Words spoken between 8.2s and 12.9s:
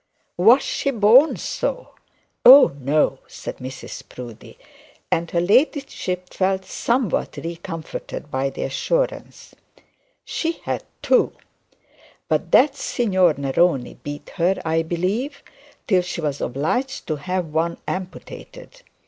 by the assurance, 'she had two. But that